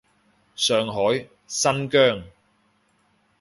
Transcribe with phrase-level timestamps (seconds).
[0.55, 2.23] 上海，新疆